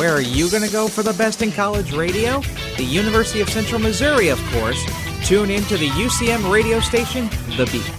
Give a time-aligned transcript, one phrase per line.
[0.00, 2.40] Where are you going to go for the best in college radio?
[2.78, 4.82] The University of Central Missouri, of course.
[5.26, 7.92] Tune in to the UCM radio station, The Beat.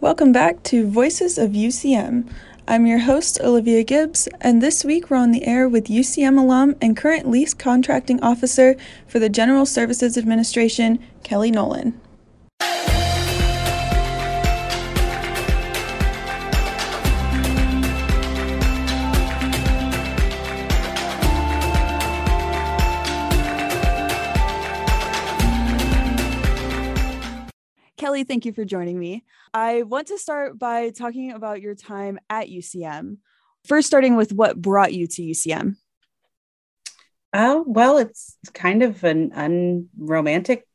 [0.00, 2.26] Welcome back to Voices of UCM.
[2.66, 6.74] I'm your host, Olivia Gibbs, and this week we're on the air with UCM alum
[6.80, 8.76] and current lease contracting officer
[9.06, 12.00] for the General Services Administration, Kelly Nolan.
[28.16, 29.26] Kelly, thank you for joining me.
[29.52, 33.18] I want to start by talking about your time at UCM.
[33.66, 35.76] First, starting with what brought you to UCM.
[37.34, 40.66] Oh, well, it's kind of an unromantic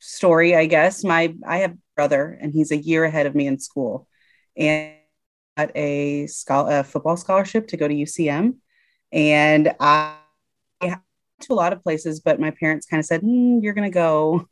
[0.00, 1.04] story, I guess.
[1.04, 4.08] My I have a brother and he's a year ahead of me in school
[4.56, 4.94] and
[5.56, 8.56] got a, a football scholarship to go to UCM.
[9.12, 10.16] And I
[10.82, 10.98] went
[11.42, 13.94] to a lot of places, but my parents kind of said, mm, you're going to
[13.94, 14.48] go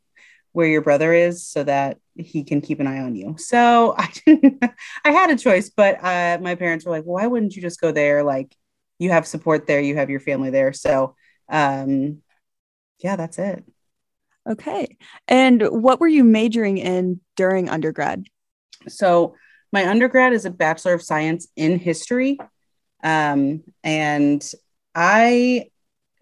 [0.53, 3.35] where your brother is so that he can keep an eye on you.
[3.37, 4.63] So I didn't,
[5.03, 7.91] I had a choice, but uh, my parents were like, why wouldn't you just go
[7.91, 8.23] there?
[8.23, 8.55] Like
[8.99, 10.71] you have support there, you have your family there.
[10.71, 11.15] So
[11.49, 12.21] um,
[12.99, 13.63] yeah, that's it.
[14.49, 14.97] Okay.
[15.27, 18.25] And what were you majoring in during undergrad?
[18.87, 19.35] So
[19.71, 22.37] my undergrad is a Bachelor of Science in History.
[23.03, 24.45] Um, and
[24.93, 25.69] I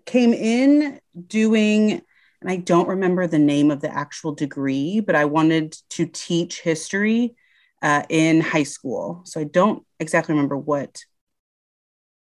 [0.05, 2.01] came in doing
[2.41, 6.61] and I don't remember the name of the actual degree, but I wanted to teach
[6.61, 7.35] history
[7.81, 9.21] uh, in high school.
[9.25, 11.03] So I don't exactly remember what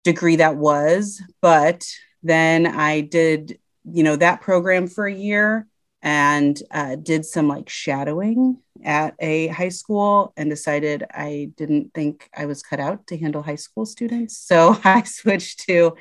[0.03, 1.85] degree that was, but
[2.23, 5.67] then I did, you know, that program for a year
[6.01, 12.29] and uh, did some like shadowing at a high school and decided I didn't think
[12.35, 14.37] I was cut out to handle high school students.
[14.37, 15.95] So I switched to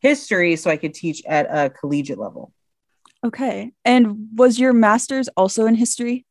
[0.00, 2.52] history so I could teach at a collegiate level.
[3.24, 3.72] Okay.
[3.84, 6.26] And was your master's also in history?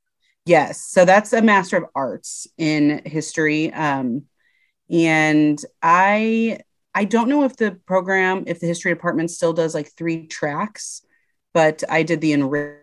[0.45, 0.81] Yes.
[0.81, 3.73] So that's a master of arts in history.
[3.73, 4.25] Um,
[4.89, 6.59] and I
[6.93, 11.01] I don't know if the program, if the history department still does like three tracks,
[11.53, 12.77] but I did the enrich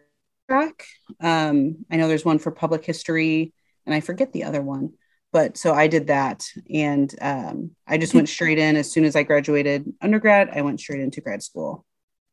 [0.49, 0.85] track.
[1.21, 3.53] Um, I know there's one for public history,
[3.87, 4.95] and I forget the other one.
[5.33, 9.15] But so I did that, and um, I just went straight in as soon as
[9.15, 10.51] I graduated undergrad.
[10.53, 11.87] I went straight into grad school.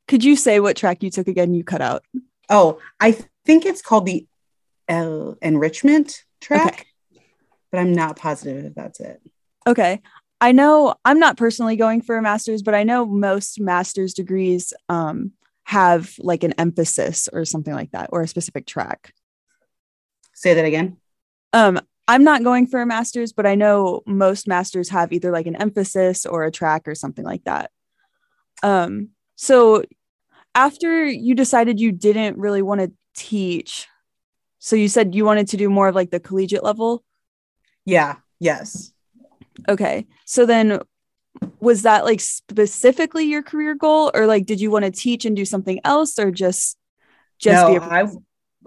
[0.07, 1.53] Could you say what track you took again?
[1.53, 2.03] You cut out.
[2.49, 4.25] Oh, I think it's called the
[4.87, 7.23] L enrichment track, okay.
[7.71, 9.21] but I'm not positive if that's it.
[9.65, 10.01] Okay.
[10.39, 14.71] I know I'm not personally going for a master's, but I know most master's degrees
[14.87, 15.31] um,
[15.63, 19.13] have like an emphasis or something like that, or a specific track.
[20.33, 20.97] Say that again.
[21.53, 25.47] Um, I'm not going for a master's, but I know most masters have either like
[25.47, 27.71] an emphasis or a track or something like that.
[28.63, 29.83] Um, so
[30.57, 33.87] after you decided you didn't really want to teach,
[34.57, 37.03] so you said you wanted to do more of like the collegiate level?
[37.85, 38.91] Yeah, yes.
[39.69, 40.07] Okay.
[40.25, 40.79] So then
[41.59, 45.35] was that like specifically your career goal or like did you want to teach and
[45.35, 46.77] do something else or just
[47.37, 48.17] just no, be a professor?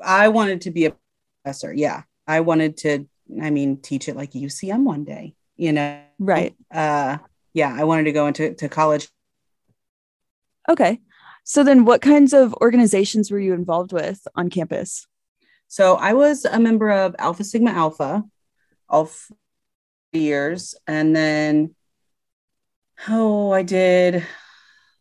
[0.03, 0.97] I I wanted to be a
[1.43, 1.73] professor.
[1.75, 2.03] Yeah.
[2.25, 3.09] I wanted to
[3.43, 6.01] I mean teach at like UCM one day, you know.
[6.21, 6.55] Right.
[6.71, 7.19] Uh
[7.53, 9.09] yeah, I wanted to go into to college.
[10.69, 11.01] Okay.
[11.51, 15.09] So then what kinds of organizations were you involved with on campus?
[15.67, 18.23] So I was a member of Alpha Sigma Alpha
[18.89, 19.33] all f-
[20.13, 20.77] years.
[20.87, 21.75] And then,
[23.09, 24.25] oh, I did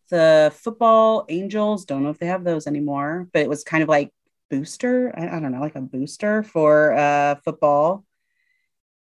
[0.10, 1.86] the football angels.
[1.86, 4.12] Don't know if they have those anymore, but it was kind of like
[4.50, 5.14] booster.
[5.16, 8.06] I, I don't know, like a booster for uh, football.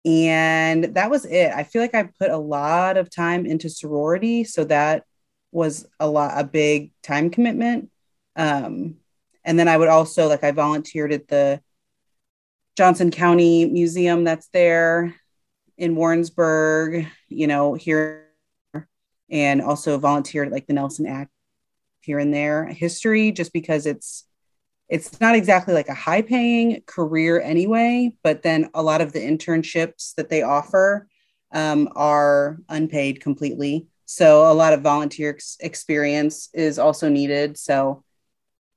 [0.05, 1.51] And that was it.
[1.51, 4.43] I feel like I put a lot of time into sorority.
[4.43, 5.03] So that
[5.51, 7.89] was a lot a big time commitment.
[8.35, 8.97] Um,
[9.45, 11.61] and then i would also like i volunteered at the
[12.77, 15.15] johnson county museum that's there
[15.77, 18.29] in warrensburg you know here
[19.31, 21.29] and also volunteered at like the Nelson-Atkins
[22.01, 22.65] here and there.
[22.65, 24.25] History just because it's
[24.87, 29.19] it's not exactly like a high paying career anyway but then a lot of the
[29.19, 31.07] internships that they offer
[31.51, 37.59] um, are unpaid completely so a lot of volunteer ex- experience is also needed.
[37.59, 38.03] So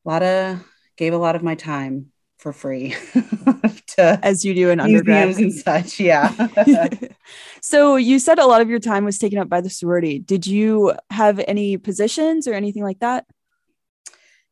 [0.05, 0.62] a lot of
[0.99, 2.90] gave a lot of my time for free
[3.87, 5.99] to as you do in undergrad and such.
[5.99, 6.31] Yeah.
[7.62, 10.19] so you said a lot of your time was taken up by the sorority.
[10.19, 13.25] Did you have any positions or anything like that?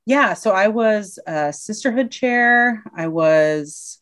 [0.07, 0.33] Yeah.
[0.33, 2.83] So I was a sisterhood chair.
[2.97, 3.99] I was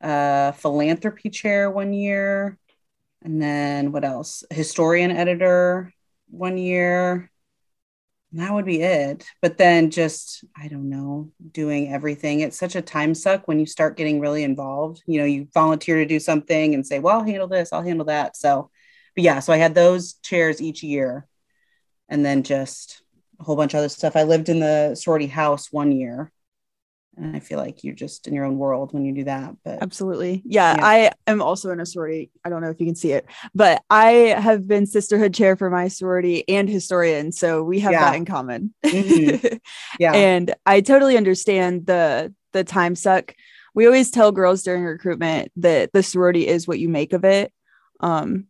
[0.00, 2.56] a philanthropy chair one year.
[3.20, 4.42] and then what else?
[4.50, 5.92] Historian editor
[6.28, 7.30] one year.
[8.32, 9.24] That would be it.
[9.40, 12.40] But then just, I don't know, doing everything.
[12.40, 15.02] It's such a time suck when you start getting really involved.
[15.06, 18.06] You know, you volunteer to do something and say, well, I'll handle this, I'll handle
[18.06, 18.36] that.
[18.36, 18.70] So,
[19.14, 21.28] but yeah, so I had those chairs each year
[22.08, 23.02] and then just
[23.38, 24.16] a whole bunch of other stuff.
[24.16, 26.32] I lived in the sorority house one year
[27.16, 29.54] and I feel like you're just in your own world when you do that.
[29.64, 32.30] But absolutely, yeah, yeah, I am also in a sorority.
[32.44, 35.70] I don't know if you can see it, but I have been sisterhood chair for
[35.70, 38.10] my sorority and historian, so we have yeah.
[38.10, 38.74] that in common.
[38.84, 39.56] Mm-hmm.
[40.00, 43.34] Yeah, and I totally understand the the time suck.
[43.74, 47.52] We always tell girls during recruitment that the sorority is what you make of it.
[48.00, 48.46] Um,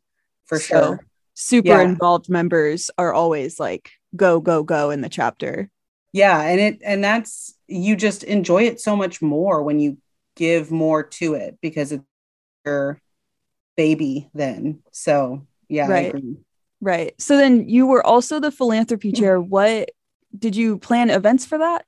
[0.47, 1.83] for so sure, super yeah.
[1.83, 5.71] involved members are always like go go go in the chapter
[6.15, 9.99] yeah and it and that's you just enjoy it so much more when you
[10.37, 12.05] give more to it because it's
[12.65, 13.01] your
[13.77, 14.81] baby then.
[14.93, 16.15] So yeah right.
[16.81, 17.21] right.
[17.21, 19.41] So then you were also the philanthropy chair.
[19.41, 19.91] What
[20.39, 21.85] did you plan events for that?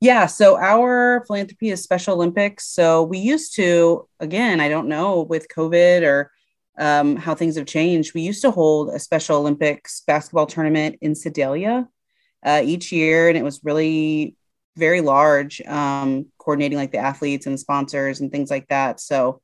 [0.00, 2.66] Yeah so our philanthropy is special olympics.
[2.68, 6.30] So we used to again i don't know with covid or
[6.78, 11.14] um, how things have changed we used to hold a special olympics basketball tournament in
[11.14, 11.88] sedalia
[12.44, 14.36] uh, each year, and it was really
[14.76, 19.00] very large, um, coordinating like the athletes and sponsors and things like that.
[19.00, 19.40] So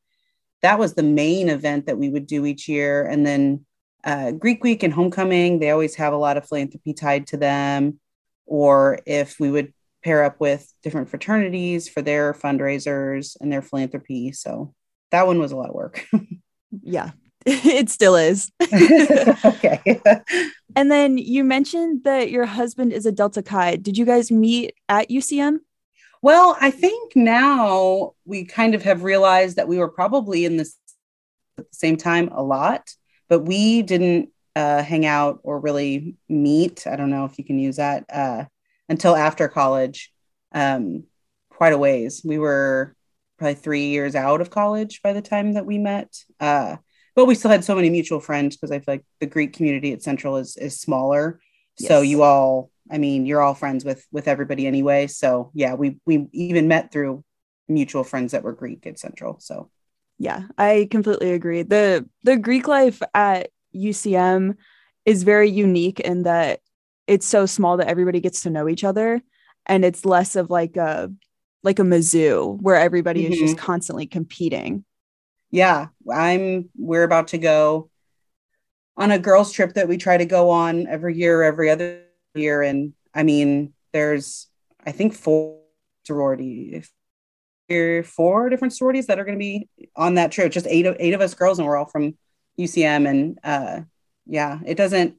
[0.60, 3.04] that was the main event that we would do each year.
[3.04, 3.64] And then
[4.04, 7.98] uh, Greek Week and Homecoming, they always have a lot of philanthropy tied to them.
[8.46, 9.72] Or if we would
[10.04, 14.32] pair up with different fraternities for their fundraisers and their philanthropy.
[14.32, 14.74] So
[15.10, 16.06] that one was a lot of work.
[16.82, 17.10] yeah,
[17.46, 18.50] it still is.
[19.44, 20.00] okay.
[20.76, 23.76] and then you mentioned that your husband is a Delta Chi.
[23.76, 25.58] Did you guys meet at UCM?
[26.22, 30.76] Well, I think now we kind of have realized that we were probably in this
[31.58, 32.94] at the same time a lot,
[33.28, 36.86] but we didn't uh, hang out or really meet.
[36.86, 38.44] I don't know if you can use that uh,
[38.88, 40.12] until after college.
[40.52, 41.04] Um,
[41.50, 42.22] quite a ways.
[42.24, 42.94] We were
[43.38, 46.12] probably three years out of college by the time that we met.
[46.40, 46.76] Uh,
[47.14, 49.92] but we still had so many mutual friends because I feel like the Greek community
[49.92, 51.40] at Central is is smaller.
[51.78, 51.88] Yes.
[51.88, 55.06] So you all, I mean, you're all friends with with everybody anyway.
[55.06, 57.24] So yeah, we we even met through
[57.68, 59.40] mutual friends that were Greek at Central.
[59.40, 59.70] So
[60.18, 61.62] yeah, I completely agree.
[61.62, 64.56] The the Greek life at UCM
[65.04, 66.60] is very unique in that
[67.06, 69.20] it's so small that everybody gets to know each other
[69.66, 71.10] and it's less of like a
[71.62, 73.32] like a Mizzou where everybody mm-hmm.
[73.32, 73.64] is just mm-hmm.
[73.64, 74.84] constantly competing
[75.52, 77.90] yeah, I'm we're about to go
[78.96, 82.02] on a girls trip that we try to go on every year, every other
[82.34, 82.62] year.
[82.62, 84.48] And I mean, there's
[84.84, 85.60] I think four
[86.04, 86.90] sororities,
[88.04, 90.50] four different sororities that are going to be on that trip.
[90.52, 92.16] Just eight of eight of us girls, and we're all from
[92.58, 93.08] UCM.
[93.08, 93.82] And uh,
[94.26, 95.16] yeah, it doesn't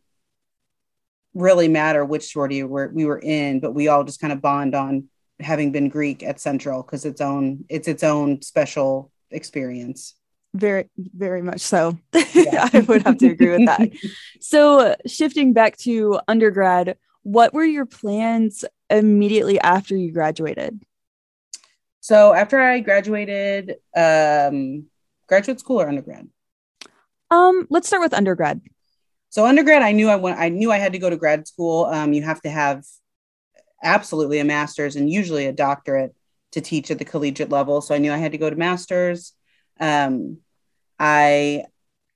[1.36, 4.76] really matter which sorority we're, we were in, but we all just kind of bond
[4.76, 5.10] on
[5.40, 10.16] having been Greek at Central because its own it's its own special experience
[10.54, 11.98] very very much so.
[12.34, 12.70] Yeah.
[12.74, 13.90] i would have to agree with that.
[14.40, 20.84] So shifting back to undergrad what were your plans immediately after you graduated?
[22.02, 24.88] So after i graduated um
[25.28, 26.28] graduate school or undergrad?
[27.32, 28.62] Um let's start with undergrad.
[29.30, 31.86] So undergrad i knew i went i knew i had to go to grad school.
[31.86, 32.84] Um you have to have
[33.82, 36.16] absolutely a master's and usually a doctorate
[36.52, 37.82] to teach at the collegiate level.
[37.82, 39.34] So i knew i had to go to master's.
[39.80, 40.38] Um,
[41.00, 41.66] I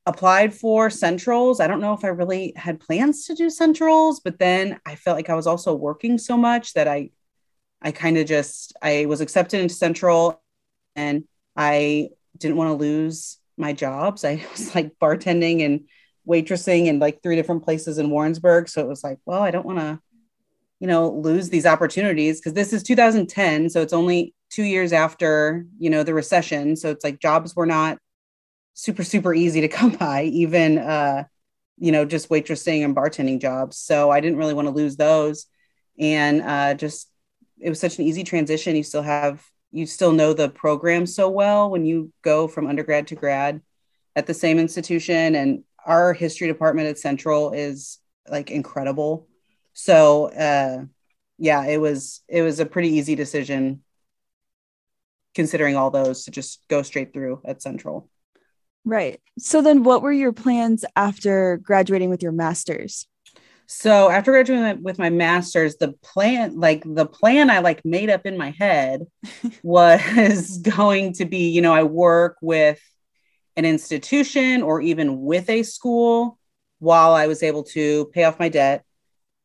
[0.05, 1.59] applied for centrals.
[1.59, 5.17] I don't know if I really had plans to do centrals, but then I felt
[5.17, 7.11] like I was also working so much that I
[7.81, 10.41] I kind of just I was accepted into central
[10.95, 14.23] and I didn't want to lose my jobs.
[14.25, 15.87] I was like bartending and
[16.27, 18.69] waitressing in like three different places in Warrensburg.
[18.69, 19.99] So it was like, well, I don't want to,
[20.79, 23.69] you know, lose these opportunities because this is 2010.
[23.69, 27.65] So it's only two years after you know the recession so it's like jobs were
[27.65, 27.97] not
[28.77, 31.23] super super easy to come by even uh
[31.79, 33.77] you know just waitressing and bartending jobs.
[33.77, 35.47] So i didn't really want to lose those.
[35.99, 37.09] And uh just
[37.59, 38.75] it was such an easy transition.
[38.75, 43.07] You still have you still know the program so well when you go from undergrad
[43.07, 43.61] to grad
[44.15, 45.35] at the same institution.
[45.35, 47.97] And our history department at central is
[48.29, 49.27] like incredible.
[49.73, 50.85] So uh
[51.39, 53.83] yeah it was it was a pretty easy decision
[55.33, 58.09] considering all those to just go straight through at Central.
[58.85, 59.19] Right.
[59.37, 63.07] So then what were your plans after graduating with your masters?
[63.67, 68.25] So after graduating with my masters, the plan, like the plan I like made up
[68.25, 69.05] in my head
[69.63, 72.79] was going to be, you know, I work with
[73.57, 76.39] an institution or even with a school
[76.79, 78.85] while I was able to pay off my debt,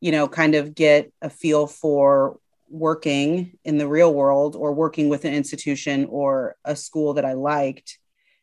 [0.01, 5.09] you know, kind of get a feel for working in the real world or working
[5.09, 7.99] with an institution or a school that I liked,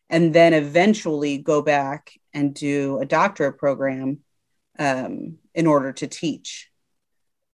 [0.09, 4.19] and then eventually go back and do a doctorate program
[4.77, 6.69] um, in order to teach.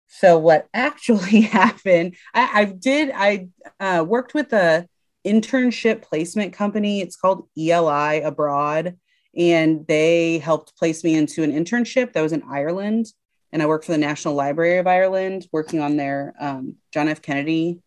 [0.08, 2.16] So what actually happened?
[2.32, 3.10] I, I did.
[3.14, 3.48] I
[3.80, 4.88] uh, worked with a
[5.26, 7.00] internship placement company.
[7.00, 8.96] It's called ELI Abroad,
[9.36, 13.06] and they helped place me into an internship that was in Ireland.
[13.52, 17.22] And I worked for the National Library of Ireland, working on their um, John F.
[17.22, 17.80] Kennedy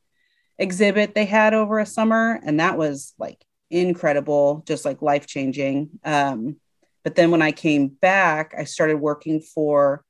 [0.57, 5.89] exhibit they had over a summer, and that was like incredible, just like life changing.
[6.03, 6.57] Um,
[7.03, 10.03] but then when I came back, I started working for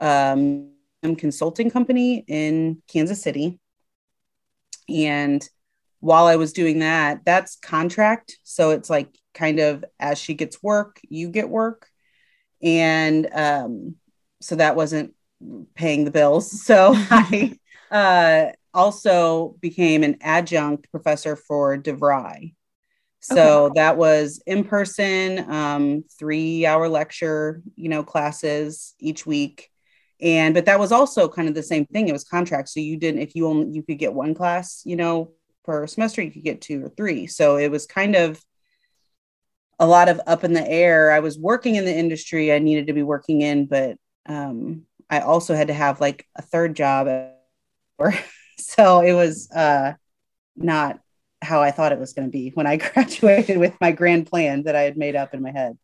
[0.00, 3.58] um, a consulting company in Kansas City.
[4.88, 5.48] And
[6.00, 8.36] while I was doing that, that's contract.
[8.42, 11.88] So it's like kind of as she gets work, you get work.
[12.62, 13.96] And um,
[14.40, 15.14] so that wasn't
[15.74, 16.50] paying the bills.
[16.64, 17.58] So I
[17.90, 22.54] uh, also became an adjunct professor for DeVry.
[23.22, 23.72] So okay.
[23.76, 29.70] that was in person, um, three hour lecture, you know, classes each week.
[30.20, 32.08] And but that was also kind of the same thing.
[32.08, 32.68] It was contract.
[32.68, 35.32] So you didn't, if you only you could get one class, you know,
[35.64, 37.28] per semester, you could get two or three.
[37.28, 38.42] So it was kind of
[39.78, 41.12] a lot of up in the air.
[41.12, 45.20] I was working in the industry I needed to be working in, but um, I
[45.20, 47.06] also had to have like a third job.
[48.58, 49.92] so it was uh,
[50.56, 50.98] not
[51.42, 54.62] how I thought it was going to be when I graduated with my grand plan
[54.64, 55.78] that I had made up in my head.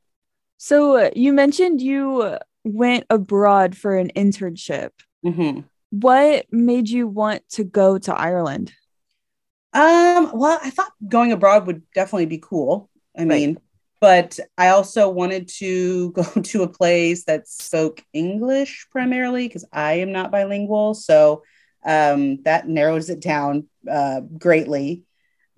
[0.57, 4.91] So uh, you mentioned you went abroad for an internship.
[5.25, 5.61] Mm-hmm.
[5.91, 8.73] What made you want to go to Ireland?
[9.73, 12.91] Um, well, I thought going abroad would definitely be cool.
[13.17, 13.29] I right.
[13.29, 13.61] mean,
[14.01, 19.95] but I also wanted to go to a place that spoke English primarily because I
[19.95, 20.95] am not bilingual.
[20.95, 21.43] So
[21.85, 25.05] um, that narrows it down uh, greatly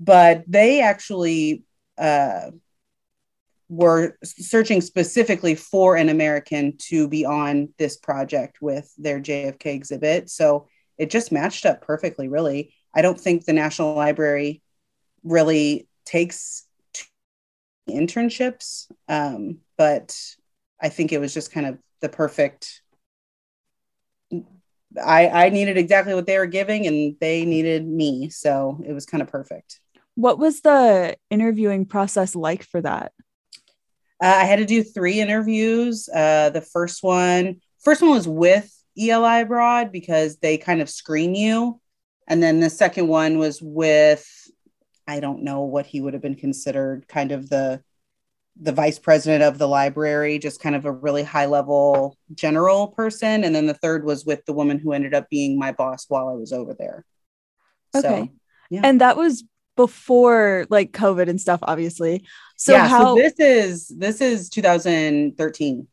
[0.00, 1.62] but they actually
[1.98, 2.50] uh,
[3.68, 10.28] were searching specifically for an American to be on this project with their JFK exhibit.
[10.28, 10.66] So
[10.98, 12.74] it just matched up perfectly, really.
[12.92, 14.60] I don't think the National Library
[15.22, 16.66] really takes
[17.88, 20.18] internships, um, but
[20.80, 22.82] I think it was just kind of the perfect.
[25.00, 28.30] I, I needed exactly what they were giving, and they needed me.
[28.30, 29.80] So it was kind of perfect.
[30.20, 33.12] What was the interviewing process like for that?
[34.22, 36.10] Uh, I had to do three interviews.
[36.14, 41.34] Uh, the first one, first one was with ELI Abroad because they kind of screen
[41.34, 41.80] you,
[42.28, 44.28] and then the second one was with,
[45.08, 47.82] I don't know what he would have been considered, kind of the
[48.60, 53.42] the vice president of the library, just kind of a really high level general person,
[53.42, 56.28] and then the third was with the woman who ended up being my boss while
[56.28, 57.06] I was over there.
[57.96, 58.06] Okay.
[58.06, 58.28] So,
[58.68, 58.82] yeah.
[58.84, 59.44] And that was
[59.80, 62.26] before like COVID and stuff, obviously.
[62.56, 65.88] So yeah, how so this is this is 2013.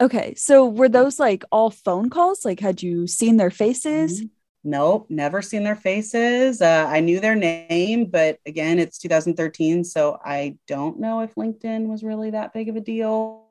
[0.00, 0.34] Okay.
[0.36, 2.44] So were those like all phone calls?
[2.44, 4.20] Like had you seen their faces?
[4.20, 4.26] Mm-hmm.
[4.64, 6.62] Nope, never seen their faces.
[6.62, 11.88] Uh, I knew their name, but again, it's 2013, so I don't know if LinkedIn
[11.88, 13.48] was really that big of a deal.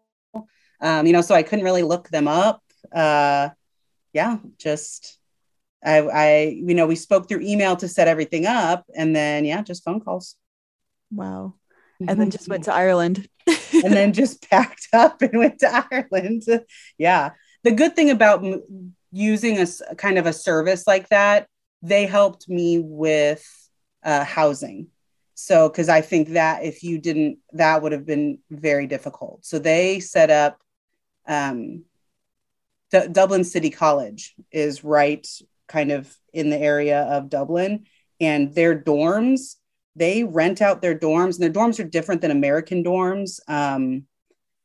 [0.80, 2.64] Um, you know, so I couldn't really look them up.
[2.96, 3.50] Uh,
[4.14, 5.20] yeah, just
[5.84, 9.62] I, I, you know, we spoke through email to set everything up, and then yeah,
[9.62, 10.36] just phone calls.
[11.12, 11.56] Wow.
[12.00, 13.28] And then just went to Ireland.
[13.48, 16.44] and then just packed up and went to Ireland.
[16.98, 17.32] yeah.
[17.64, 21.48] The good thing about m- using a kind of a service like that,
[21.82, 23.46] they helped me with
[24.04, 24.88] uh, housing.
[25.36, 29.46] So, because I think that if you didn't, that would have been very difficult.
[29.46, 30.60] So they set up
[31.28, 31.86] um,
[32.92, 35.28] D- Dublin City College is right
[35.72, 37.86] kind of in the area of Dublin,
[38.20, 39.56] and their dorms
[39.96, 43.40] they rent out their dorms, and their dorms are different than American dorms.
[43.48, 44.04] Um,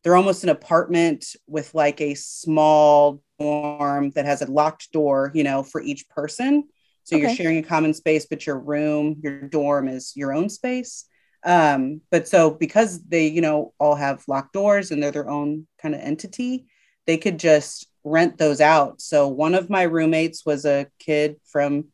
[0.03, 5.43] they're almost an apartment with like a small dorm that has a locked door, you
[5.43, 6.69] know, for each person.
[7.03, 7.27] So okay.
[7.27, 11.07] you're sharing a common space, but your room, your dorm is your own space.
[11.45, 15.67] Um, but so because they, you know, all have locked doors and they're their own
[15.81, 16.67] kind of entity,
[17.07, 19.01] they could just rent those out.
[19.01, 21.87] So one of my roommates was a kid from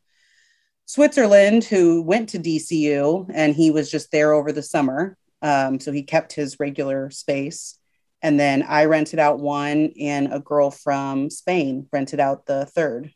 [0.85, 5.17] Switzerland who went to DCU and he was just there over the summer.
[5.41, 7.79] Um, so he kept his regular space.
[8.21, 13.11] And then I rented out one, and a girl from Spain rented out the third.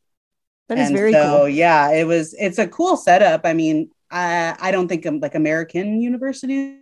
[0.68, 1.50] That is and very so, cool.
[1.50, 2.36] Yeah, it was.
[2.38, 3.46] It's a cool setup.
[3.46, 6.82] I mean, I I don't think um, like American universities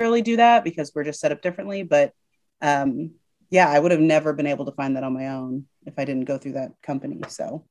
[0.00, 1.84] really do that because we're just set up differently.
[1.84, 2.14] But
[2.60, 3.12] um,
[3.52, 6.04] yeah, I would have never been able to find that on my own if I
[6.04, 7.20] didn't go through that company.
[7.28, 7.64] So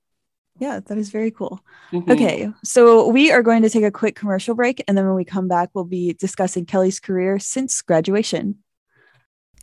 [0.60, 1.60] yeah, that is very cool.
[1.92, 2.12] Mm-hmm.
[2.12, 4.84] Okay, so we are going to take a quick commercial break.
[4.88, 8.60] And then when we come back, we'll be discussing Kelly's career since graduation.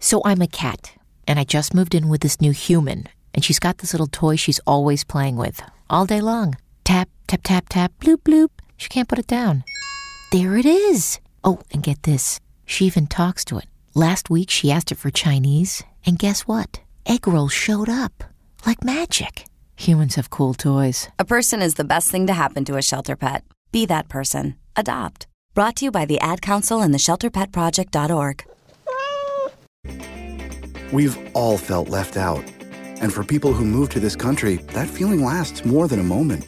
[0.00, 0.92] So I'm a cat,
[1.26, 4.36] and I just moved in with this new human, and she's got this little toy
[4.36, 6.56] she's always playing with all day long.
[6.84, 8.50] Tap, tap, tap, tap, bloop, bloop.
[8.76, 9.64] She can't put it down.
[10.32, 11.20] There it is.
[11.44, 13.66] Oh, and get this she even talks to it.
[13.98, 16.80] Last week she asked it for Chinese, and guess what?
[17.04, 18.22] Egg rolls showed up
[18.64, 19.46] like magic.
[19.74, 21.08] Humans have cool toys.
[21.18, 23.42] A person is the best thing to happen to a shelter pet.
[23.72, 24.54] Be that person.
[24.76, 25.26] Adopt.
[25.52, 28.44] Brought to you by the Ad Council and the ShelterPetProject.org.
[30.92, 32.44] We've all felt left out.
[33.00, 36.46] And for people who move to this country, that feeling lasts more than a moment.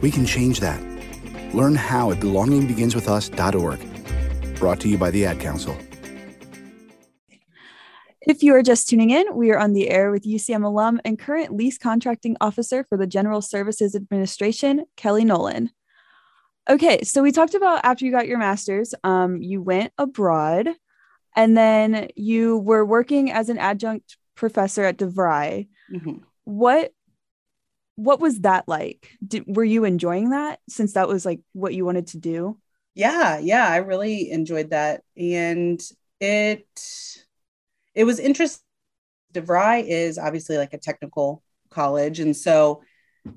[0.00, 0.80] We can change that.
[1.54, 4.58] Learn how at belongingbeginswithus.org.
[4.58, 5.76] Brought to you by the Ad Council.
[8.26, 11.18] If you are just tuning in, we are on the air with UCM alum and
[11.18, 15.70] current lease contracting officer for the General Services Administration, Kelly Nolan.
[16.70, 20.68] Okay, so we talked about after you got your master's, um, you went abroad
[21.34, 25.68] and then you were working as an adjunct professor at DeVry.
[25.92, 26.18] Mm-hmm.
[26.44, 26.92] What
[27.96, 29.10] what was that like?
[29.26, 32.58] Did, were you enjoying that since that was like what you wanted to do?
[32.94, 35.82] Yeah, yeah, I really enjoyed that, and
[36.20, 37.11] it
[37.94, 38.62] it was interesting.
[39.32, 42.82] DeVry is obviously like a technical college, and so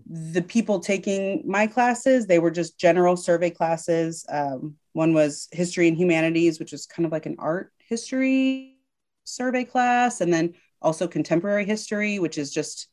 [0.09, 4.25] the people taking my classes they were just general survey classes.
[4.29, 8.77] Um, one was history and humanities, which is kind of like an art history
[9.25, 12.87] survey class, and then also contemporary history, which is just,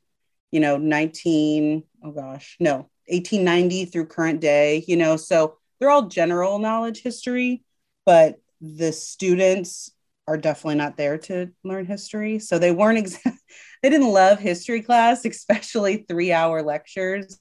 [0.50, 6.08] you know, 19, oh gosh, no, 1890 through current day, you know, so they're all
[6.08, 7.62] general knowledge history,
[8.04, 9.91] but the students
[10.28, 12.38] are definitely not there to learn history.
[12.38, 13.18] So they weren't, ex-
[13.82, 17.38] they didn't love history class, especially three hour lectures,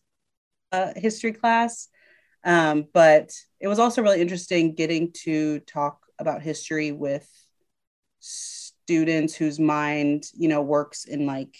[0.71, 1.87] uh, history class.
[2.43, 7.27] Um, but it was also really interesting getting to talk about history with
[8.21, 11.55] students whose mind you know works in like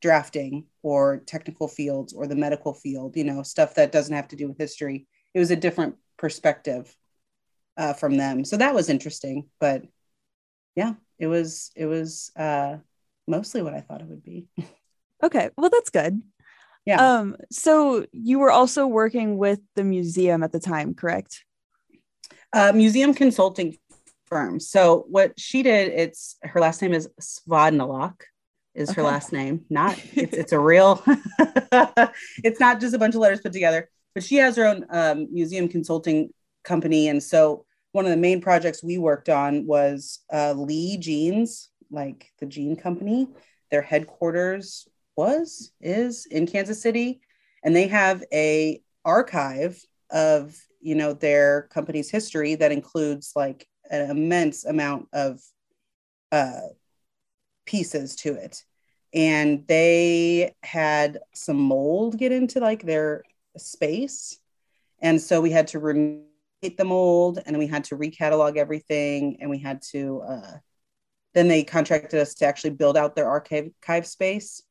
[0.00, 4.36] drafting or technical fields or the medical field you know stuff that doesn't have to
[4.36, 6.94] do with history it was a different perspective
[7.78, 9.82] uh, from them so that was interesting but
[10.76, 12.76] yeah it was it was uh,
[13.26, 14.48] mostly what i thought it would be
[15.22, 16.22] okay well that's good
[16.84, 21.44] yeah um so you were also working with the museum at the time correct
[22.52, 23.76] uh, museum consulting
[24.32, 24.58] firm.
[24.60, 28.14] So what she did, it's her last name is Svadnalak
[28.74, 29.00] is okay.
[29.00, 29.66] her last name.
[29.68, 31.02] Not it's it's a real
[32.42, 35.28] it's not just a bunch of letters put together, but she has her own um,
[35.30, 36.30] museum consulting
[36.64, 37.08] company.
[37.08, 42.32] And so one of the main projects we worked on was uh, Lee Jeans, like
[42.40, 43.28] the jean company.
[43.70, 47.20] Their headquarters was is in Kansas City,
[47.62, 54.10] and they have a archive of you know their company's history that includes like an
[54.10, 55.40] immense amount of
[56.32, 56.60] uh,
[57.66, 58.64] pieces to it.
[59.14, 63.24] And they had some mold get into like their
[63.58, 64.38] space.
[65.02, 66.22] And so we had to remove
[66.62, 70.56] the mold and we had to recatalog everything and we had to uh,
[71.34, 74.62] then they contracted us to actually build out their archive, archive space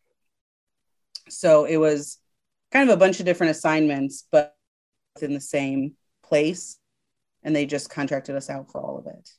[1.30, 2.17] so it was
[2.71, 4.56] kind of a bunch of different assignments but
[5.21, 6.77] in the same place
[7.43, 9.30] and they just contracted us out for all of it.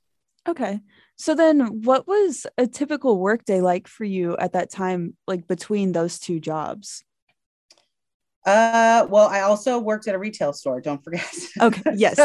[0.49, 0.81] Okay.
[1.17, 5.93] So then what was a typical workday like for you at that time like between
[5.93, 7.05] those two jobs?
[8.44, 11.26] Uh well, I also worked at a retail store, don't forget.
[11.61, 11.83] Okay.
[11.94, 12.16] Yes.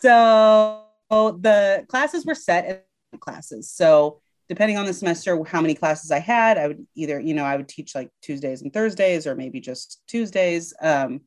[0.00, 3.70] so, so the classes were set in classes.
[3.70, 7.44] So depending on the semester how many classes I had, I would either, you know,
[7.44, 10.72] I would teach like Tuesdays and Thursdays or maybe just Tuesdays.
[10.80, 11.20] Um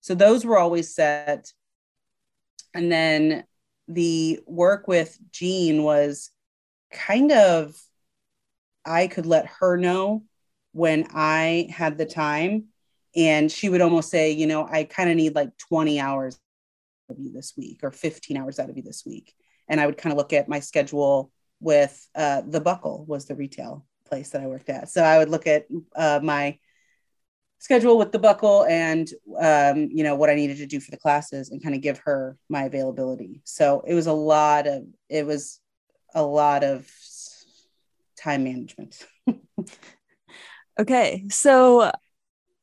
[0.00, 1.52] so those were always set
[2.74, 3.44] and then
[3.88, 6.30] the work with Jean was
[6.92, 7.74] kind of,
[8.84, 10.24] I could let her know
[10.72, 12.66] when I had the time.
[13.16, 16.38] And she would almost say, you know, I kind of need like 20 hours
[17.08, 19.34] of you this week or 15 hours out of you this week.
[19.68, 23.34] And I would kind of look at my schedule with uh, the Buckle was the
[23.34, 24.90] retail place that I worked at.
[24.90, 26.58] So I would look at uh, my
[27.58, 30.96] schedule with the buckle and um, you know what i needed to do for the
[30.96, 35.24] classes and kind of give her my availability so it was a lot of it
[35.24, 35.60] was
[36.14, 36.88] a lot of
[38.16, 39.06] time management
[40.80, 41.90] okay so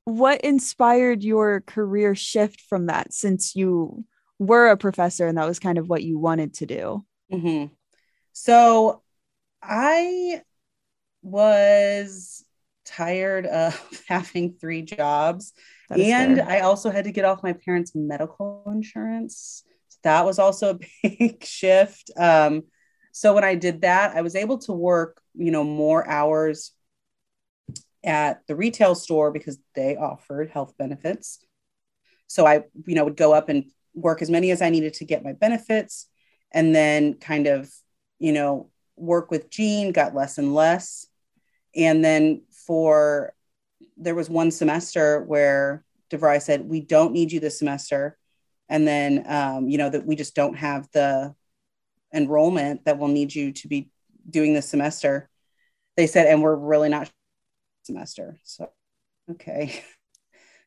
[0.05, 4.03] what inspired your career shift from that since you
[4.39, 7.65] were a professor and that was kind of what you wanted to do hmm
[8.33, 9.01] So
[9.61, 10.41] I
[11.21, 12.43] was
[12.85, 15.53] tired of having three jobs.
[15.89, 16.49] And fair.
[16.49, 19.63] I also had to get off my parents' medical insurance.
[20.03, 22.11] That was also a big shift.
[22.17, 22.63] Um,
[23.11, 26.71] so when I did that, I was able to work, you know, more hours
[28.03, 31.45] at the retail store because they offered health benefits.
[32.27, 35.05] So I, you know, would go up and work as many as I needed to
[35.05, 36.07] get my benefits
[36.51, 37.71] and then kind of,
[38.19, 41.07] you know, work with Jean, got less and less.
[41.75, 43.33] And then for
[43.97, 48.17] there was one semester where DeVry said, we don't need you this semester.
[48.69, 51.35] And then, um, you know, that we just don't have the
[52.13, 53.89] enrollment that we'll need you to be
[54.29, 55.29] doing this semester.
[55.97, 57.11] They said, and we're really not
[57.85, 58.39] semester.
[58.43, 58.69] So,
[59.31, 59.83] okay.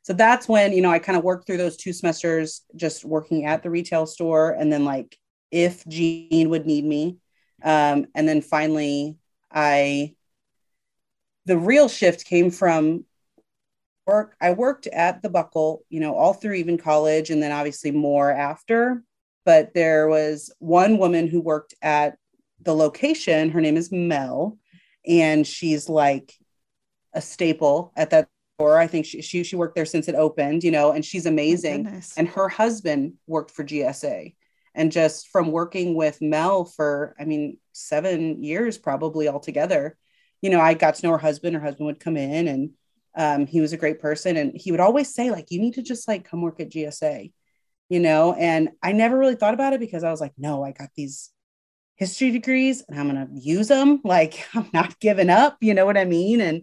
[0.02, 3.44] So that's when, you know, I kind of worked through those two semesters just working
[3.44, 4.52] at the retail store.
[4.52, 5.18] And then, like,
[5.50, 7.18] if Jean would need me.
[7.62, 9.16] Um, and then finally,
[9.50, 10.14] I,
[11.46, 13.05] the real shift came from
[14.07, 14.37] work.
[14.40, 18.31] I worked at the Buckle, you know, all through even college and then obviously more
[18.31, 19.02] after.
[19.44, 22.16] But there was one woman who worked at
[22.61, 23.50] the location.
[23.50, 24.59] Her name is Mel,
[25.07, 26.35] and she's like
[27.16, 28.79] a staple at that store.
[28.79, 31.85] I think she, she, she worked there since it opened, you know, and she's amazing.
[31.85, 32.14] goodness.
[32.16, 34.35] And her husband worked for GSA.
[34.74, 39.96] And just from working with Mel for, I mean, seven years probably altogether,
[40.42, 41.57] you know, I got to know her husband.
[41.57, 42.70] Her husband would come in and
[43.16, 44.37] um, he was a great person.
[44.37, 47.33] And he would always say, like, you need to just like come work at GSA,
[47.88, 48.35] you know?
[48.35, 51.31] And I never really thought about it because I was like, no, I got these
[51.94, 54.02] history degrees and I'm going to use them.
[54.05, 56.42] Like, I'm not giving up, you know what I mean?
[56.42, 56.62] And,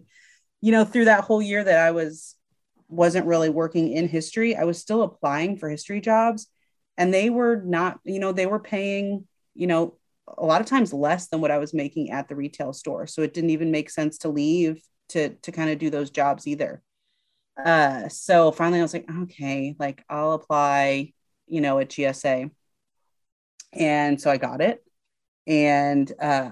[0.64, 2.36] you know, through that whole year that I was,
[2.88, 6.46] wasn't really working in history, I was still applying for history jobs
[6.96, 10.94] and they were not, you know, they were paying, you know, a lot of times
[10.94, 13.06] less than what I was making at the retail store.
[13.06, 16.46] So it didn't even make sense to leave to to kind of do those jobs
[16.46, 16.82] either.
[17.62, 21.12] Uh, so finally I was like, okay, like I'll apply,
[21.46, 22.50] you know, at GSA.
[23.74, 24.82] And so I got it.
[25.46, 26.50] And uh,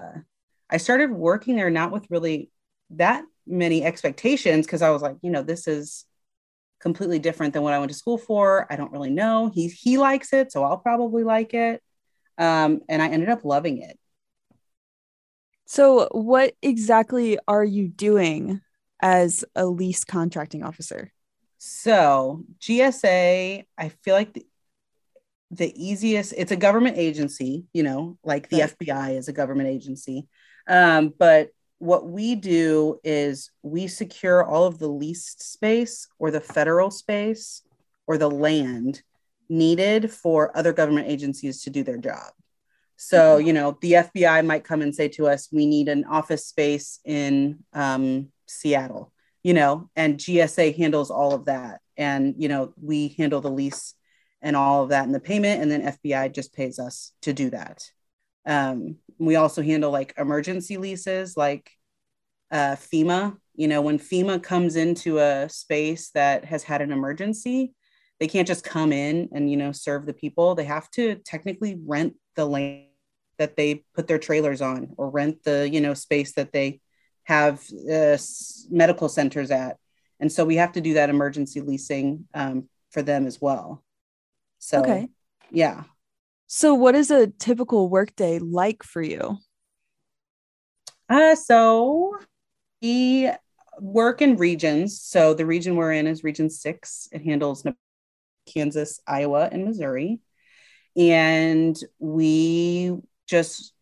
[0.69, 2.51] I started working there not with really
[2.91, 6.05] that many expectations because I was like, you know, this is
[6.81, 8.67] completely different than what I went to school for.
[8.71, 9.51] I don't really know.
[9.53, 11.81] He he likes it, so I'll probably like it.
[12.37, 13.99] Um, and I ended up loving it.
[15.65, 18.61] So, what exactly are you doing
[19.01, 21.11] as a lease contracting officer?
[21.57, 24.45] So GSA, I feel like the,
[25.51, 26.33] the easiest.
[26.35, 28.63] It's a government agency, you know, like the Right.
[28.63, 30.27] FBI is a government agency.
[30.67, 31.49] Um, but
[31.83, 37.61] what we do is we secure all of the leased space or the federal space
[38.07, 39.01] or the land
[39.49, 42.31] needed for other government agencies to do their job.
[42.95, 46.47] So, you know, the FBI might come and say to us, we need an office
[46.47, 49.11] space in um, Seattle,
[49.43, 51.81] you know, and GSA handles all of that.
[51.97, 53.93] And, you know, we handle the lease
[54.41, 55.61] and all of that and the payment.
[55.61, 57.83] And then FBI just pays us to do that.
[58.45, 61.69] Um, we also handle like emergency leases, like
[62.51, 63.37] uh, FEMA.
[63.55, 67.73] You know, when FEMA comes into a space that has had an emergency,
[68.19, 70.55] they can't just come in and you know serve the people.
[70.55, 72.85] They have to technically rent the land
[73.37, 76.81] that they put their trailers on, or rent the you know space that they
[77.23, 78.17] have uh,
[78.69, 79.77] medical centers at.
[80.19, 83.83] And so we have to do that emergency leasing um, for them as well.
[84.59, 85.07] So Okay.
[85.51, 85.83] yeah.
[86.55, 89.39] So, what is a typical workday like for you?
[91.09, 92.15] Uh, so
[92.79, 93.31] we
[93.79, 95.01] work in regions.
[95.01, 97.09] So the region we're in is Region Six.
[97.11, 97.65] It handles
[98.45, 100.19] Kansas, Iowa, and Missouri.
[100.95, 103.73] And we just,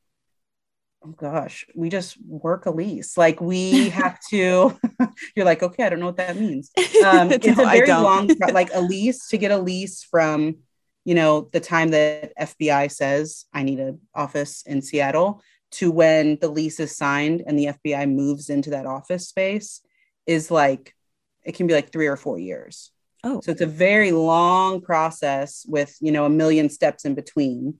[1.03, 3.17] oh gosh, we just work a lease.
[3.17, 4.79] Like we have to.
[5.35, 6.71] you're like, okay, I don't know what that means.
[7.03, 10.57] Um, it's No, a I very long, like a lease to get a lease from,
[11.03, 16.37] you know, the time that FBI says I need an office in Seattle to when
[16.41, 19.81] the lease is signed and the FBI moves into that office space
[20.27, 20.95] is like
[21.43, 22.91] it can be like three or four years.
[23.23, 27.79] Oh, So it's a very long process with, you know, a million steps in between.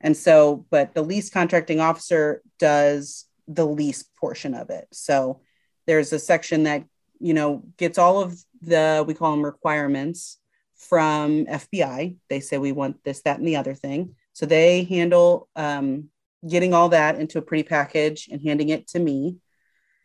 [0.00, 4.86] And so, but the lease contracting officer does the lease portion of it.
[4.92, 5.40] So
[5.86, 6.84] there's a section that,
[7.18, 10.38] you know, gets all of the, we call them requirements
[10.76, 12.16] from FBI.
[12.28, 14.14] They say we want this, that, and the other thing.
[14.32, 16.10] So they handle um,
[16.48, 19.36] getting all that into a pretty package and handing it to me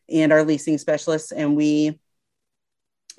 [0.10, 1.31] and our leasing specialists.
[1.31, 1.99] And we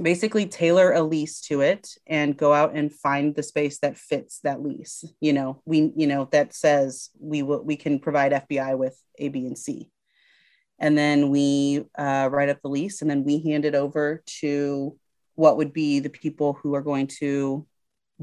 [0.01, 4.41] basically tailor a lease to it and go out and find the space that fits
[4.41, 8.77] that lease you know we you know that says we will we can provide fbi
[8.77, 9.91] with a b and c
[10.79, 14.99] and then we uh, write up the lease and then we hand it over to
[15.43, 17.67] what would be the people who are going to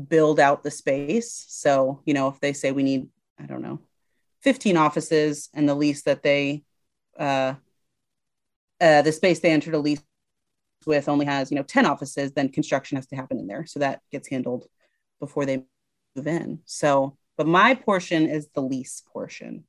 [0.08, 1.46] build out the space.
[1.50, 3.80] So you know if they say we need i don't know
[4.44, 6.64] 15 offices and the lease that they
[7.18, 7.56] uh,
[8.80, 10.02] uh, the space they entered a lease
[10.86, 13.66] with only has you know 10 offices then construction has to happen in there.
[13.66, 14.68] So that gets handled
[15.20, 15.66] before they
[16.16, 16.60] move in.
[16.64, 19.66] So but my portion is the lease portion.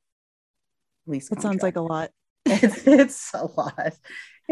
[1.05, 2.11] Lease that sounds like a lot.
[2.45, 3.93] It's, it's a lot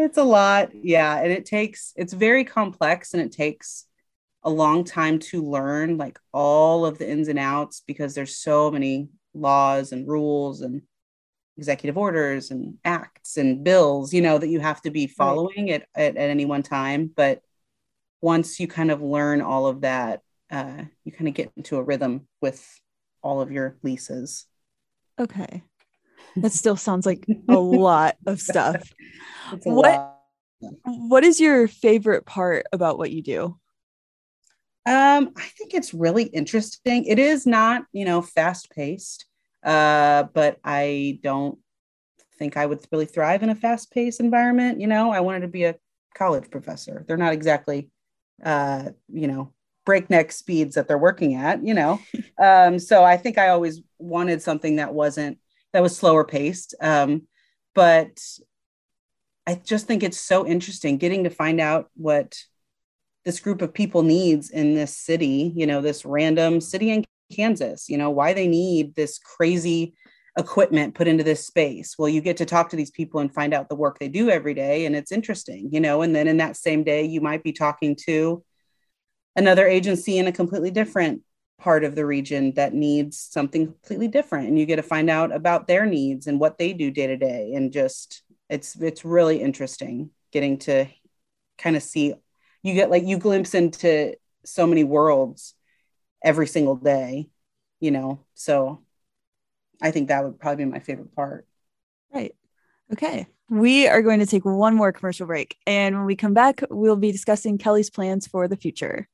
[0.00, 3.86] it's a lot yeah and it takes it's very complex and it takes
[4.42, 8.70] a long time to learn like all of the ins and outs because there's so
[8.70, 10.82] many laws and rules and
[11.60, 15.82] executive orders and acts and bills, you know, that you have to be following right.
[15.82, 17.10] at, at, at any one time.
[17.14, 17.42] But
[18.22, 21.82] once you kind of learn all of that, uh, you kind of get into a
[21.82, 22.66] rhythm with
[23.22, 24.46] all of your leases.
[25.18, 25.62] Okay.
[26.36, 28.92] That still sounds like a lot of stuff.
[29.64, 30.16] what
[30.60, 30.72] lot.
[30.84, 33.56] what is your favorite part about what you do?
[34.86, 37.04] Um, I think it's really interesting.
[37.04, 39.26] It is not, you know, fast paced.
[39.62, 41.58] Uh, but I don't
[42.38, 44.80] think I would really thrive in a fast paced environment.
[44.80, 45.76] You know, I wanted to be a
[46.14, 47.04] college professor.
[47.06, 47.90] They're not exactly,
[48.42, 49.52] uh, you know,
[49.84, 52.00] breakneck speeds that they're working at, you know.
[52.38, 55.38] um, so I think I always wanted something that wasn't,
[55.72, 56.74] that was slower paced.
[56.80, 57.22] Um,
[57.74, 58.20] but
[59.46, 62.38] I just think it's so interesting getting to find out what
[63.24, 67.04] this group of people needs in this city, you know, this random city in
[67.34, 69.94] Kansas, you know, why they need this crazy
[70.38, 71.96] equipment put into this space.
[71.98, 74.30] Well, you get to talk to these people and find out the work they do
[74.30, 76.02] every day, and it's interesting, you know.
[76.02, 78.42] And then in that same day, you might be talking to
[79.36, 81.22] another agency in a completely different
[81.60, 85.32] part of the region that needs something completely different, and you get to find out
[85.34, 87.52] about their needs and what they do day to day.
[87.54, 90.86] And just it's it's really interesting getting to
[91.58, 92.14] kind of see
[92.62, 95.54] you get like you glimpse into so many worlds
[96.24, 97.28] every single day,
[97.78, 98.24] you know.
[98.34, 98.82] So
[99.80, 101.46] I think that would probably be my favorite part.
[102.12, 102.34] Right.
[102.92, 103.26] Okay.
[103.48, 105.56] We are going to take one more commercial break.
[105.66, 109.08] And when we come back, we'll be discussing Kelly's plans for the future.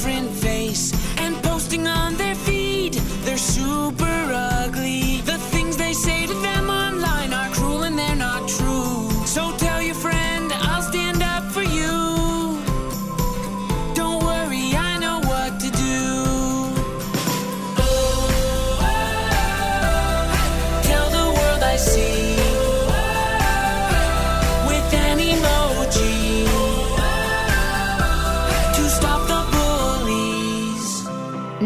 [0.00, 4.09] Different face, and posting on their feed, they're super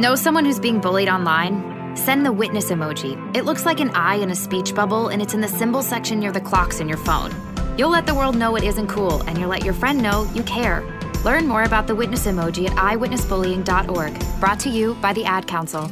[0.04, 1.96] Know someone who's being bullied online?
[1.96, 3.14] Send the witness emoji.
[3.34, 6.20] It looks like an eye in a speech bubble, and it's in the symbol section
[6.20, 7.34] near the clocks in your phone.
[7.78, 10.42] You'll let the world know it isn't cool, and you'll let your friend know you
[10.42, 10.82] care.
[11.24, 14.40] Learn more about the witness emoji at iwitnessbullying.org.
[14.40, 15.90] Brought to you by the Ad Council.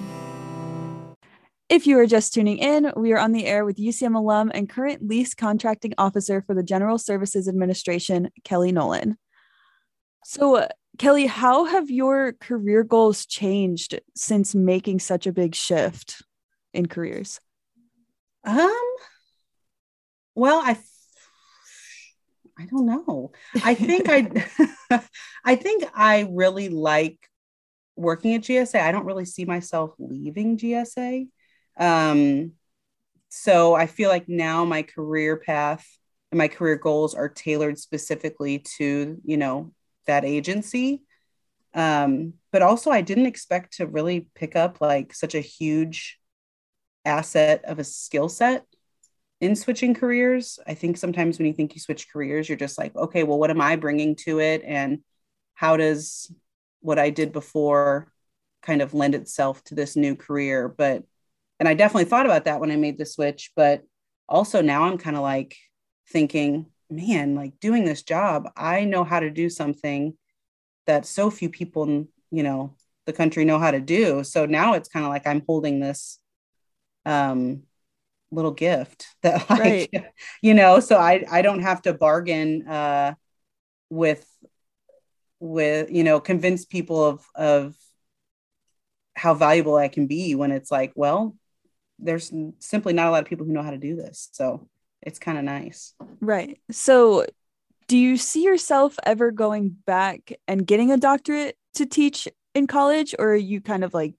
[1.70, 4.68] If you are just tuning in, we are on the air with UCM alum and
[4.68, 9.16] current lease contracting officer for the General Services Administration, Kelly Nolan.
[10.22, 16.22] So, Kelly, how have your career goals changed since making such a big shift
[16.74, 17.40] in careers?
[18.44, 18.70] Um,
[20.34, 20.76] well, I
[22.58, 23.32] I don't know.
[23.64, 25.00] I think I
[25.44, 27.18] I think I really like
[27.96, 28.80] working at GSA.
[28.80, 31.28] I don't really see myself leaving GSA.
[31.78, 32.52] Um,
[33.28, 35.86] so I feel like now my career path
[36.30, 39.72] and my career goals are tailored specifically to, you know,
[40.06, 41.02] that agency.
[41.74, 46.18] Um, but also, I didn't expect to really pick up like such a huge
[47.04, 48.64] asset of a skill set
[49.40, 50.58] in switching careers.
[50.66, 53.50] I think sometimes when you think you switch careers, you're just like, okay, well, what
[53.50, 54.62] am I bringing to it?
[54.64, 55.00] And
[55.54, 56.32] how does
[56.80, 58.12] what I did before
[58.62, 60.68] kind of lend itself to this new career?
[60.68, 61.02] But,
[61.58, 63.50] and I definitely thought about that when I made the switch.
[63.56, 63.82] But
[64.28, 65.56] also now I'm kind of like
[66.08, 70.16] thinking, man, like doing this job, I know how to do something
[70.86, 72.74] that so few people in, you know,
[73.06, 74.22] the country know how to do.
[74.24, 76.18] So now it's kind of like I'm holding this
[77.04, 77.64] um
[78.30, 80.04] little gift that like right.
[80.42, 83.14] you know, so I I don't have to bargain uh
[83.90, 84.26] with
[85.40, 87.74] with you know convince people of of
[89.14, 91.36] how valuable I can be when it's like, well,
[91.98, 94.28] there's simply not a lot of people who know how to do this.
[94.32, 94.68] So
[95.02, 95.94] it's kind of nice.
[96.20, 96.60] Right.
[96.70, 97.26] So
[97.88, 103.14] do you see yourself ever going back and getting a doctorate to teach in college
[103.18, 104.14] or are you kind of like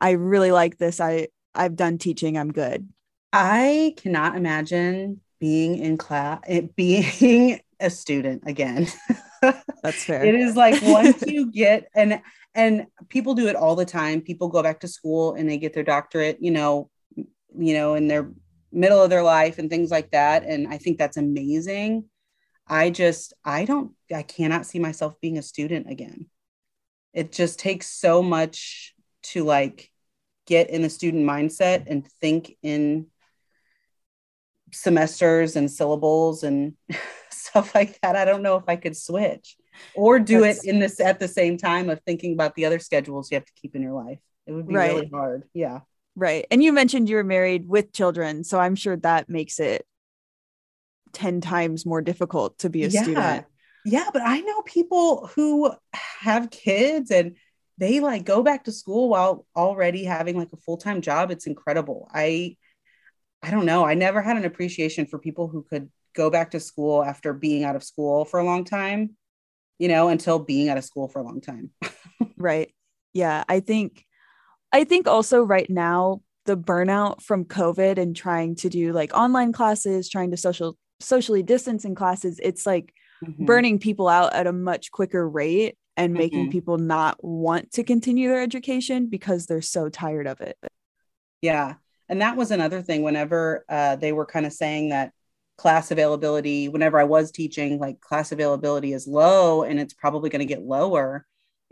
[0.00, 1.00] I really like this.
[1.00, 2.36] I I've done teaching.
[2.36, 2.88] I'm good.
[3.32, 6.40] I cannot imagine being in class,
[6.76, 8.88] being a student again.
[9.82, 10.24] That's fair.
[10.24, 12.20] it is like once you get and
[12.54, 14.20] and people do it all the time.
[14.20, 18.08] People go back to school and they get their doctorate, you know, you know, in
[18.08, 18.30] their
[18.74, 20.44] middle of their life and things like that.
[20.44, 22.08] And I think that's amazing.
[22.66, 26.26] I just I don't I cannot see myself being a student again.
[27.12, 29.90] It just takes so much to like
[30.46, 33.06] get in the student mindset and think in
[34.72, 36.74] semesters and syllables and
[37.30, 38.16] stuff like that.
[38.16, 39.56] I don't know if I could switch
[39.94, 42.78] or do That's, it in this at the same time of thinking about the other
[42.78, 44.18] schedules you have to keep in your life.
[44.46, 44.94] It would be right.
[44.94, 45.44] really hard.
[45.54, 45.80] Yeah.
[46.16, 46.46] Right.
[46.50, 48.44] And you mentioned you were married with children.
[48.44, 49.86] So I'm sure that makes it
[51.12, 53.02] 10 times more difficult to be a yeah.
[53.02, 53.46] student.
[53.84, 54.08] Yeah.
[54.12, 57.36] But I know people who have kids and
[57.78, 61.30] they like go back to school while already having like a full-time job.
[61.30, 62.08] It's incredible.
[62.12, 62.56] I
[63.42, 63.84] I don't know.
[63.84, 67.64] I never had an appreciation for people who could go back to school after being
[67.64, 69.16] out of school for a long time,
[69.78, 71.70] you know, until being out of school for a long time.
[72.38, 72.72] right.
[73.12, 73.44] Yeah.
[73.46, 74.03] I think,
[74.74, 79.52] I think also right now, the burnout from COVID and trying to do like online
[79.52, 82.92] classes, trying to social, socially distance in classes, it's like
[83.24, 83.46] mm-hmm.
[83.46, 86.18] burning people out at a much quicker rate and mm-hmm.
[86.18, 90.58] making people not want to continue their education because they're so tired of it.
[91.40, 91.76] Yeah
[92.08, 95.12] and that was another thing whenever uh, they were kind of saying that
[95.56, 100.40] class availability whenever i was teaching like class availability is low and it's probably going
[100.40, 101.24] to get lower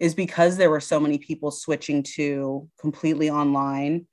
[0.03, 4.05] is because there were so many people switching to completely online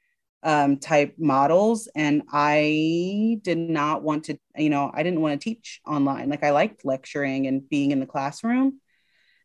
[0.43, 5.43] um, type models and i did not want to you know i didn't want to
[5.43, 6.30] teach online.
[6.30, 8.80] Like i liked lecturing and being in the classroom.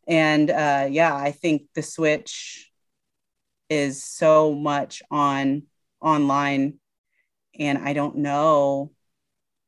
[0.06, 2.70] And uh, yeah i think the switch
[3.70, 5.62] is so much on
[6.02, 6.74] online
[7.58, 8.92] and i don't know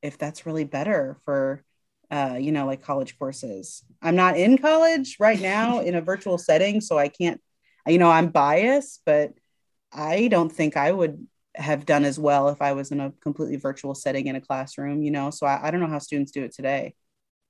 [0.03, 1.65] if that's really better for
[2.11, 3.85] uh, you know like college courses.
[4.03, 7.41] I'm not in college right now in a virtual setting so i can't
[7.87, 9.33] you know i'm biased but
[9.93, 13.57] i don't think i would have done as well if i was in a completely
[13.57, 15.31] virtual setting in a classroom you know?
[15.31, 16.95] So i, I don't know how students do it today.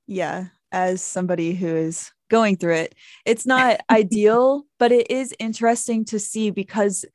[0.07, 6.03] Yeah as somebody who is going through it it's not ideal but it is interesting
[6.03, 7.05] to see because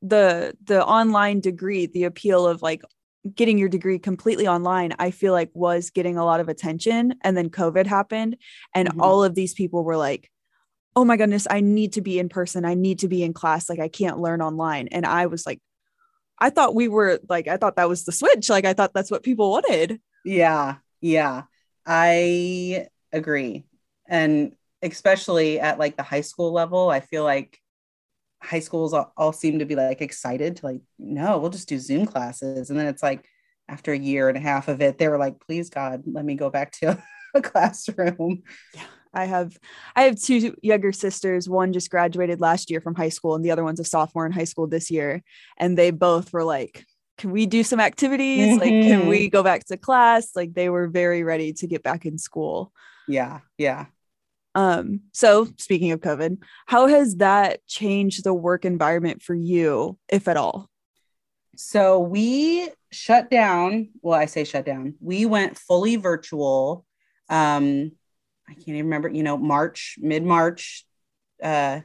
[0.00, 2.82] the the online degree the appeal of like
[3.34, 7.36] getting your degree completely online i feel like was getting a lot of attention and
[7.36, 8.36] then covid happened
[8.74, 9.00] and mm-hmm.
[9.00, 10.30] all of these people were like
[10.96, 13.68] oh my goodness i need to be in person i need to be in class
[13.68, 14.88] like i can't learn online.
[14.88, 15.60] And i was like
[16.38, 19.10] i thought we were like i thought that was the switch like i thought that's
[19.10, 20.00] what people wanted.
[20.24, 21.44] Yeah yeah
[21.86, 23.64] i agree.
[24.06, 24.52] And
[24.82, 27.58] especially at like the high school level i feel like
[28.40, 31.78] high schools all, all seem to be like excited to like no we'll just do
[31.78, 32.70] zoom classes.
[32.70, 33.26] And then it's like
[33.68, 36.34] after a year and a half of it they were like please god let me
[36.34, 37.02] go back to
[37.34, 38.42] a classroom.
[38.74, 38.82] Yeah
[39.14, 39.58] i have
[39.96, 41.48] i have two younger sisters.
[41.48, 44.32] One just graduated last year from high school and the other one's a sophomore in
[44.32, 45.22] high school this year.
[45.56, 46.84] And they both were like
[47.16, 48.46] can we do some activities?
[48.46, 48.58] Mm-hmm.
[48.58, 49.08] like can mm-hmm.
[49.08, 50.30] we go back to class?
[50.36, 52.72] Like they were very ready to get back in school.
[53.08, 53.86] Yeah yeah
[54.58, 60.26] um, so speaking of COVID, how has that changed the work environment for you, if
[60.26, 60.68] at all?
[61.54, 63.90] So we shut down.
[64.02, 64.94] Well, I say shut down.
[65.00, 66.84] We went fully virtual.
[67.30, 67.92] Um,
[68.48, 70.84] I can't even remember, you know, March, mid March,
[71.40, 71.82] uh,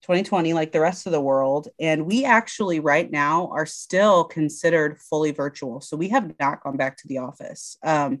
[0.00, 1.68] 2020, like the rest of the world.
[1.78, 5.82] And we actually, right now, are still considered fully virtual.
[5.82, 7.76] So we have not gone back to the office.
[7.82, 8.20] Um,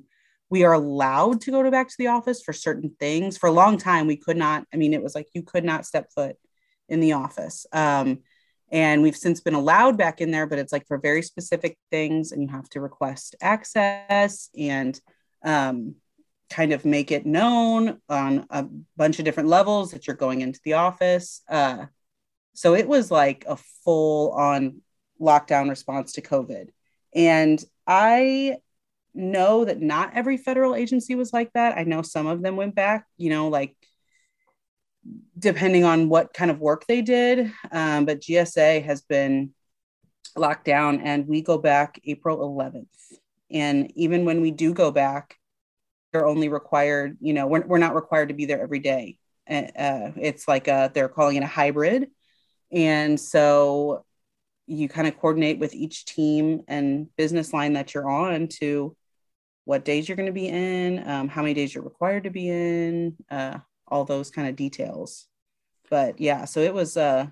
[0.50, 3.36] we are allowed to go to back to the office for certain things.
[3.36, 5.86] For a long time we could not i mean it was like you could not
[5.86, 6.36] step foot
[6.88, 7.66] in the office.
[7.72, 8.20] Um,
[8.70, 12.32] and we've since been allowed back in there but it's like for very specific things
[12.32, 15.00] and you have to request access and
[15.44, 15.94] um,
[16.50, 18.66] kind of make it known on a
[18.96, 21.42] bunch of different levels that you're going into the office.
[21.48, 21.86] Uh,
[22.54, 24.80] so it was like a full on
[25.20, 26.68] lockdown response to covid.
[27.14, 28.56] And i
[29.18, 31.76] know that not every federal agency was like that.
[31.76, 33.76] I know some of them went back, you know, like
[35.38, 37.52] depending on what kind of work they did.
[37.70, 39.52] Um, but GSA has been
[40.36, 42.86] locked down and we go back April 11th.
[43.50, 45.36] And even when we do go back,
[46.12, 49.18] they're only required, you know, we're, we're not required to be there every day.
[49.48, 52.08] Uh, it's like a, they're calling it a hybrid.
[52.70, 54.04] And so
[54.66, 58.94] you kind of coordinate with each team and business line that you're on to
[59.68, 62.48] what days you're going to be in, um, how many days you're required to be
[62.48, 65.26] in, uh, all those kind of details.
[65.90, 67.26] But yeah, so it was uh,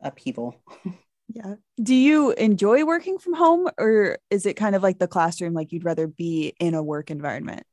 [0.00, 0.54] upheaval.
[1.30, 1.56] Yeah.
[1.82, 5.72] Do you enjoy working from home or is it kind of like the classroom, like
[5.72, 7.64] you'd rather be in a work environment?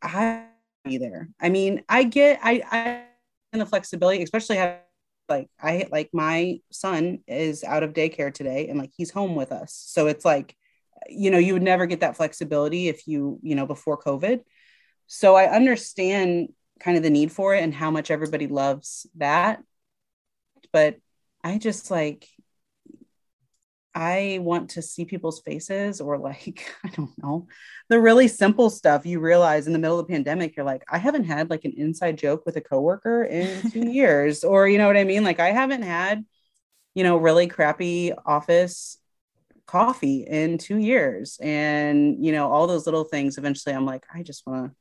[0.00, 0.44] I
[0.86, 1.28] either.
[1.40, 3.02] I mean, I get I I
[3.52, 4.78] and the flexibility, especially have
[5.28, 9.50] like I like my son is out of daycare today and like he's home with
[9.50, 9.74] us.
[9.74, 10.54] So it's like,
[11.08, 14.40] you know, you would never get that flexibility if you, you know, before COVID.
[15.06, 19.62] So I understand kind of the need for it and how much everybody loves that.
[20.72, 20.96] But
[21.42, 22.28] I just like
[23.94, 27.48] I want to see people's faces or like, I don't know,
[27.88, 30.98] the really simple stuff you realize in the middle of the pandemic, you're like, I
[30.98, 34.44] haven't had like an inside joke with a coworker in two years.
[34.44, 35.24] Or, you know what I mean?
[35.24, 36.24] Like, I haven't had,
[36.94, 38.96] you know, really crappy office
[39.70, 41.38] coffee in two years.
[41.40, 43.38] And, you know, all those little things.
[43.38, 44.76] Eventually, I'm like, I just want to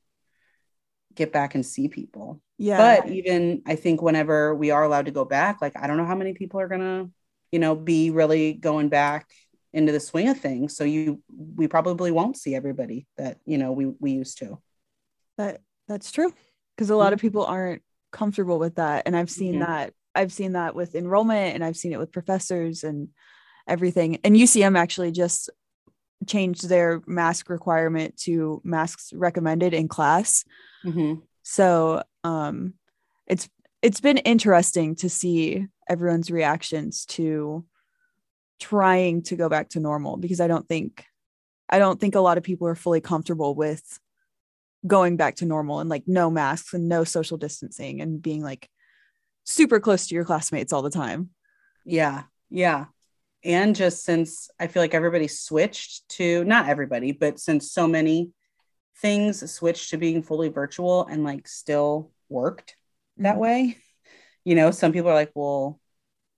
[1.13, 2.41] get back and see people.
[2.57, 2.77] Yeah.
[2.77, 6.05] But even I think whenever we are allowed to go back, like, I don't know
[6.05, 7.11] how many people are going to
[7.51, 9.27] you know, be really going back
[9.73, 10.75] into the swing of things.
[10.75, 11.21] So you,
[11.55, 14.59] we probably won't see everybody that, you know, we, we used to.
[15.37, 16.33] That that's true.
[16.77, 17.81] Cause a lot of people aren't
[18.11, 19.03] comfortable with that.
[19.05, 19.65] And I've seen Mhm.
[19.65, 23.09] that, I've seen that with enrollment and I've seen it with professors and
[23.69, 24.19] everything.
[24.23, 25.49] And UCM actually just
[26.27, 30.43] changed their mask requirement to masks recommended in class.
[30.83, 31.21] Mhm.
[31.43, 32.73] So um
[33.27, 33.47] it's
[33.81, 37.65] it's been interesting to see everyone's reactions to
[38.59, 41.05] trying to go back to normal because I don't think
[41.69, 43.99] I don't think a lot of people are fully comfortable with
[44.85, 48.69] going back to normal and like no masks and no social distancing and being like
[49.43, 51.29] super close to your classmates all the time.
[51.85, 52.23] Yeah.
[52.49, 52.85] Yeah.
[53.43, 58.31] And just since I feel like everybody switched to not everybody, but since so many
[58.97, 62.75] things switched to being fully virtual and like still worked
[63.17, 63.39] that Mhm.
[63.39, 63.77] way,
[64.45, 65.79] you know, some people are like, well,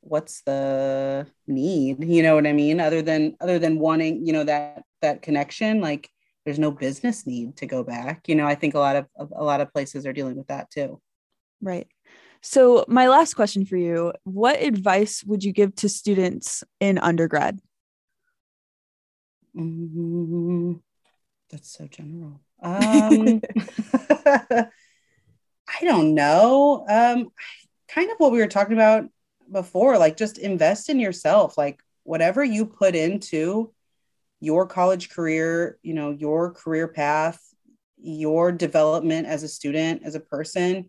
[0.02, 2.04] what's the need?
[2.04, 2.80] You know what I mean?
[2.82, 6.10] Other than other than wanting, you know, that that connection, like
[6.46, 8.28] there's no business need to go back.
[8.30, 10.72] You know, I think a lot of a lot of places are dealing with that
[10.72, 11.02] too.
[11.62, 11.88] Right.
[12.42, 17.60] So my last question for you, what advice would you give to students in undergrad?
[19.56, 20.82] Mm,
[21.50, 22.42] that's so general.
[22.64, 23.42] Um,
[24.26, 24.70] I
[25.82, 26.86] don't know.
[26.88, 27.30] Um,
[27.88, 29.06] kind of what we were talking about
[29.52, 31.58] before, like just invest in yourself.
[31.58, 33.74] Like whatever you put into
[34.40, 37.42] your college career, you know, your career path,
[37.98, 40.88] your development as a student, as a person,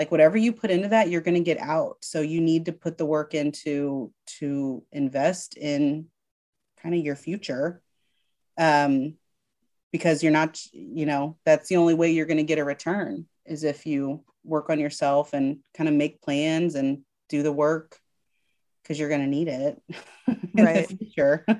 [0.00, 1.98] like whatever you put into that, you're going to get out.
[2.00, 6.06] So you need to put the work into to invest in
[6.82, 7.82] kind of your future
[8.56, 9.18] um,
[9.92, 13.26] because you're not, you know, that's the only way you're going to get a return
[13.44, 17.98] is if you work on yourself and kind of make plans and do the work
[18.82, 19.82] because you're going to need it
[20.26, 20.88] in Right.
[20.88, 21.44] the future.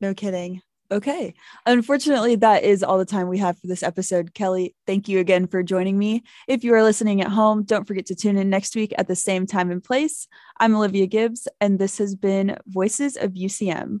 [0.00, 0.62] No kidding.
[0.90, 1.34] Okay.
[1.66, 4.32] Unfortunately, that is all the time we have for this episode.
[4.32, 6.22] Kelly, thank you again for joining me.
[6.46, 9.14] If you are listening at home, don't forget to tune in next week at the
[9.14, 10.26] same time and place.
[10.58, 14.00] I'm Olivia Gibbs, and this has been Voices of UCM.